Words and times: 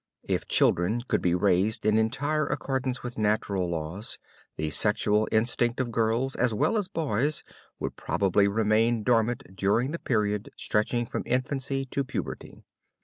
If 0.23 0.47
children 0.47 1.03
could 1.07 1.21
be 1.21 1.35
raised 1.35 1.85
in 1.85 1.99
entire 1.99 2.47
accordance 2.47 3.03
with 3.03 3.19
natural 3.19 3.69
laws, 3.69 4.17
the 4.57 4.71
sexual 4.71 5.27
instinct 5.31 5.79
of 5.79 5.91
girls 5.91 6.35
as 6.35 6.55
well 6.55 6.75
as 6.75 6.87
boys 6.87 7.43
would 7.79 7.95
probably 7.97 8.47
remain 8.47 9.03
dormant 9.03 9.55
during 9.55 9.91
the 9.91 9.99
period 9.99 10.49
stretching 10.57 11.05
from 11.05 11.21
infancy 11.27 11.85
to 11.91 12.03
puberty. 12.03 12.63